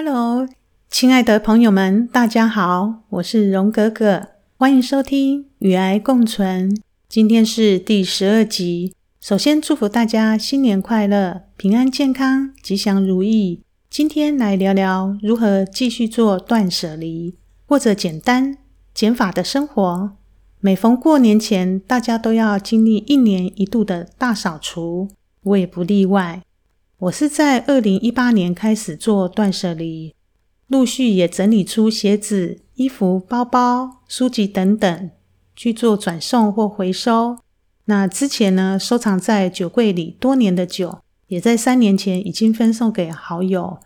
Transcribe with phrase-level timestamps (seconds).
[0.00, 0.46] Hello，
[0.88, 6.70] 亲爱的朋友们，大家好，我是荣格格，欢迎收听《与癌共存》。
[7.08, 8.94] 今天是第十二集。
[9.20, 13.64] 首先祝福大家新年快乐，平安健康，吉祥如意。
[13.90, 17.34] 今天来聊聊如何继续做断舍离，
[17.66, 18.56] 过着简单
[18.94, 20.12] 减法的生活。
[20.60, 25.08] 每逢过年前，大家都要经历一年一度的大扫除，
[25.42, 26.42] 我也不例外。
[27.02, 30.16] 我是在二零一八年开始做断舍离，
[30.66, 35.10] 陆续也整理出鞋子、衣服、包包、书籍等等
[35.54, 37.38] 去做转送或回收。
[37.84, 40.98] 那之前呢，收藏在酒柜里多年的酒，
[41.28, 43.78] 也在三年前已经分送给好友。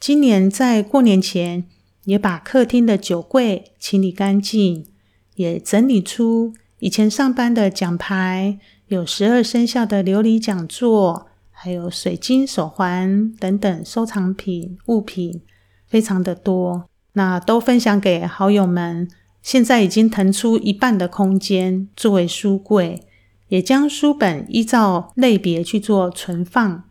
[0.00, 1.66] 今年在过年前，
[2.06, 4.86] 也把客厅的酒柜清理干净，
[5.34, 11.26] 也整理出以前上班的奖牌，有十二生肖的琉璃讲座。
[11.60, 15.42] 还有水晶手环等等收藏品物品，
[15.88, 19.08] 非常的多，那都分享给好友们。
[19.42, 23.02] 现在已经腾出一半的空间作为书柜，
[23.48, 26.84] 也将书本依照类别去做存放。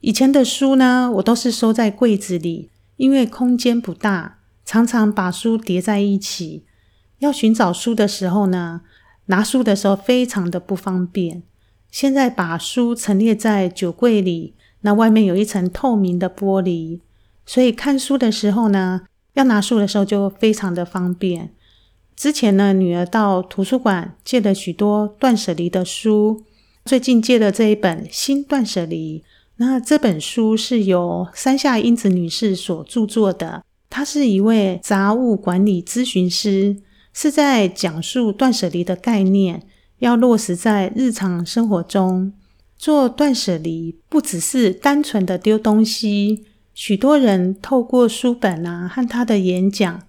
[0.00, 6.64] 以前的书呢，我都是收在柜子里，因为空间不大，常常把书叠在一起，
[7.18, 8.80] 要寻找书的时候呢，
[9.26, 11.42] 拿书的时候非常的不方便。
[11.96, 14.52] 现在把书陈列在酒柜里，
[14.82, 17.00] 那外面有一层透明的玻璃，
[17.46, 21.54] 所以看书的时候呢，要拿书的时候就非常的方便。
[22.14, 26.44] 之前呢，女儿到图书馆借了许多断舍离的书，
[26.84, 29.20] 最近借了这一本《新断舍离》。
[29.56, 36.76] 那这本书是由山下英子女士所著作的，她是一位杂物管理咨询师，
[37.14, 39.62] 是在讲述断舍离的概念。
[39.98, 42.32] 要落实在日常生活中
[42.76, 46.44] 做断舍离，不只是单纯的丢东西。
[46.74, 50.02] 许多人透过书本啊和他的演讲，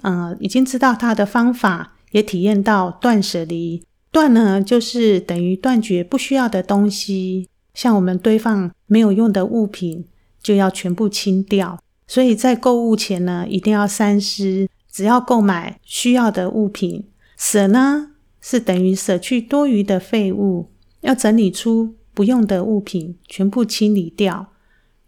[0.00, 3.84] 呃，已经知道他的方法，也体验到断舍离。
[4.10, 10.06] 断呢，就是等于断绝不需要的东西，像我们堆放没有用的物品，
[10.42, 11.78] 就要全部清掉。
[12.06, 17.04] 所以在购物前呢，一定要三思，只要购买需要的物品。
[17.36, 18.12] 舍呢？
[18.50, 20.70] 是等于舍去多余的废物，
[21.02, 24.46] 要整理出不用的物品，全部清理掉。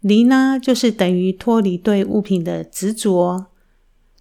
[0.01, 3.47] 离呢，就是等于脱离对物品的执着。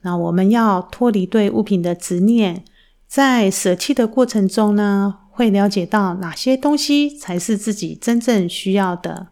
[0.00, 2.64] 那我们要脱离对物品的执念，
[3.06, 9.28] 在舍弃的过程中呢，会了解到哪些东西才是自己真正需要的。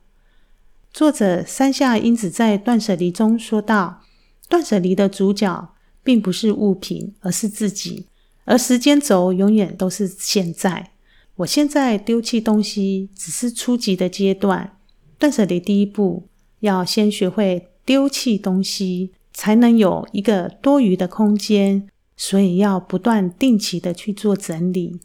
[0.93, 4.03] 作者山下英子在断舍离中说道
[4.50, 5.70] ：“断舍离的主角
[6.05, 8.05] 并不是物品，而是自己。”
[8.49, 10.93] 而时间轴永远都是现在。
[11.37, 14.79] 我现在丢弃东西只是初级的阶段，
[15.19, 16.29] 断舍离第一步
[16.61, 21.87] 要先学会丢弃东西，才能有一个多余的空间。
[22.17, 24.99] 所以要不断定期的去做整理。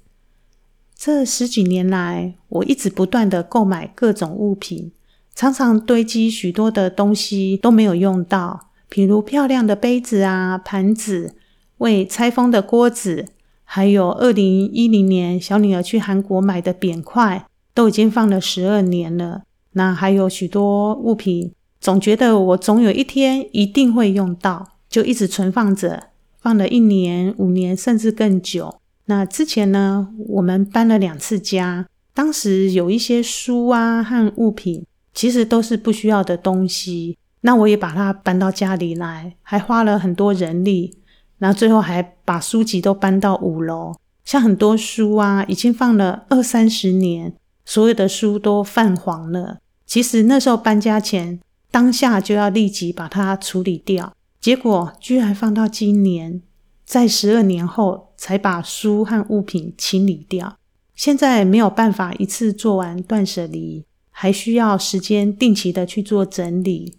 [0.96, 4.92] 这十几年来，我一直不断的购买各种物品，
[5.36, 11.36] 常常堆积许多的东西都没有用到，比如漂亮的杯子啊、盘子。
[11.80, 13.28] 未拆封的锅子，
[13.76, 19.42] 还有二零一零年小女儿去韩国买的扁块，都已经放了十二年了。
[19.72, 21.52] 那还有许多物品，
[21.82, 28.80] 总觉得我总有一天一定会用到，就一直存放着，放了一年、五年，甚至更久。
[29.06, 34.86] 那之前呢，我们搬了两次家，当时有一些书啊和物品，
[35.16, 41.00] 其实都是不需要的东西，那我也把它搬到家里来，还花了很多人力。
[41.40, 47.34] 然后最后还把书籍都搬到五楼，像很多书啊，已经放了二三十年，
[47.66, 49.58] 所有的书都泛黄了。
[49.86, 51.40] 其实那时候搬家前，
[51.70, 56.42] 当下就要立即把它处理掉，结果居然放到今年，
[56.86, 60.58] 在十二年后才把书和物品清理掉。
[60.96, 66.98] 现在没有办法一次做完断舍离，还需要时间定期的去做整理。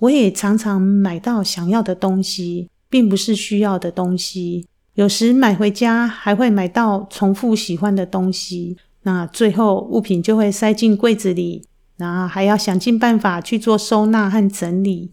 [0.00, 2.68] 我也常常买到想要的东西。
[2.94, 11.64] 并不是需要的东西，有时买回家还会买到重复喜欢的东西，那最后物品就会塞进柜子里，
[11.96, 15.10] 然后还要想尽办法去做收纳和整理。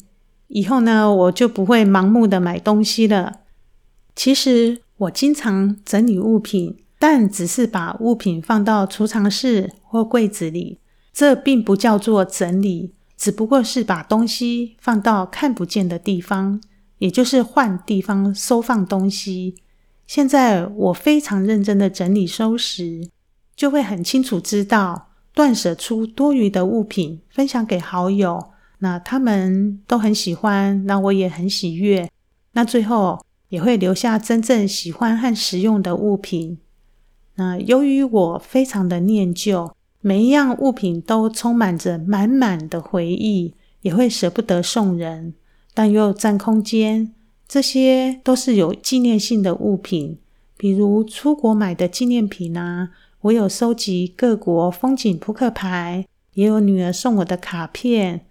[0.49, 3.39] 以后呢，我就不会盲目的买东西了。
[4.15, 10.77] 其实我经常整理物品，但只是把物品放到储藏室或柜子里，
[11.11, 16.61] 这并不叫做整理，只不过是把东西放到看不见的地方。
[17.01, 19.55] 也就是换地方收放东西。
[20.05, 23.09] 现在我非常认真的整理收拾，
[23.55, 32.07] 就会很清楚知道断舍出多余的物品，分享给好友，那他们都很喜欢，那我也很喜悦。
[32.51, 36.59] 那最后也会留下真正喜欢和实用的物品。
[37.35, 45.33] 那由于我非常的念旧，每一样物品都充满着满满的回忆，也会舍不得送人，
[45.81, 47.11] 但又占空间。
[47.47, 50.19] 这些都是有纪念性的物品，
[50.55, 52.91] 比如出国买的纪念品啊。
[53.21, 56.05] 我有收集各国风景扑克牌，
[56.35, 58.27] 也有女儿送我的卡片。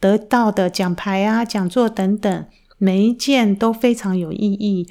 [0.00, 2.46] 得到的奖牌啊、讲座等等，
[2.78, 4.88] 每一件都非常有意义。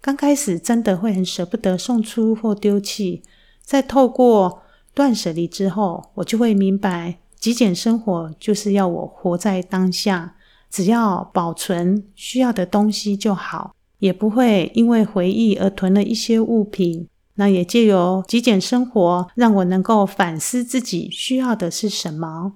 [0.00, 3.22] 刚开始真的会很舍不得送出或丢弃，
[3.62, 4.62] 在透过
[4.94, 10.36] 断舍离之后，我就会明白，极简生活就是要我活在当下，
[10.72, 17.06] 只要保存需要的东西就好，也不会因为回忆而囤了一些物品。
[17.34, 22.54] 那也借由极简生活，让我能够反思自己需要的是什么。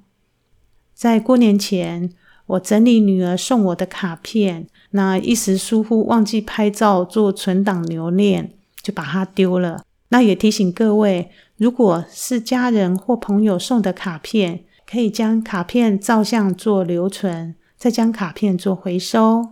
[0.94, 2.10] 在过年前，
[2.46, 8.52] 我整理女儿送我的卡片，那一时疏忽忘记拍照做存档留念，
[8.82, 9.82] 就把它丢了。
[10.08, 19.50] 那也提醒各位，如果是家人或朋友送的卡片，可以将卡片照相做留存，再将卡片做回收。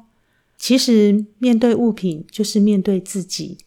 [0.57, 3.59] 其实面对物品就是面对自己，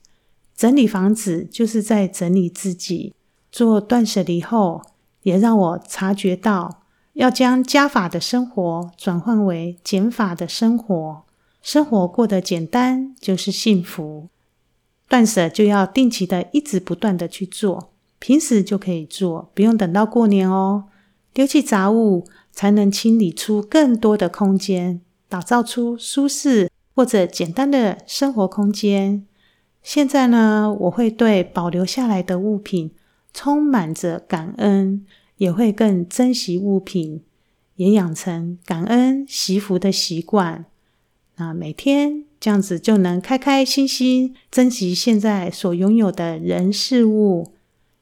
[0.55, 3.13] 整理房子就是在整理自己。
[3.51, 4.81] 做断舍离后，
[5.23, 6.83] 也让我察觉到。
[7.13, 11.23] 要将加法的生活转换为减法的生活，
[11.63, 14.27] 生活过得简单就是幸福。
[15.09, 17.89] 断舍就要定期的、一直不断的去做，
[18.19, 20.83] 平时就可以做，不用等到过年哦。
[21.33, 22.27] 丢弃杂物，
[22.57, 29.27] 才能清理出更多的空间，打造出舒适或者简单的生活空间。
[29.83, 32.89] 现在呢，我会对保留下来的物品
[33.31, 35.05] 充满着感恩。
[35.37, 37.21] 也会更珍惜物品，
[37.75, 40.65] 也养成感恩惜福的习惯。
[41.35, 47.53] 那每天这样子就能开开心心珍惜现在所拥有的人事物。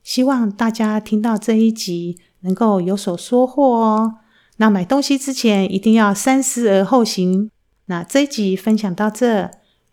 [0.02, 4.16] 希望大家听到这一集能够有所收获哦。
[4.58, 7.52] 那买东西之前一定要三思而后行。
[7.88, 9.52] 那这一集分享到这，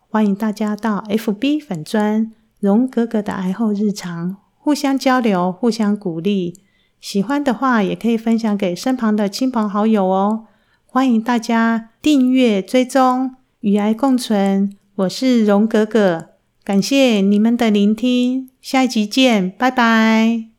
[0.08, 6.60] 欢迎大家到 FB 粉砖荣格格的癌后日常，互相交流，互相鼓励。
[7.00, 10.46] 喜欢的话，也可以分享给身旁的亲朋好友哦。
[10.86, 14.76] 欢迎大家订阅追踪，与爱共存。
[14.94, 16.28] 我是荣格格，
[16.62, 20.44] 感谢你们的聆听，下一集见，拜拜。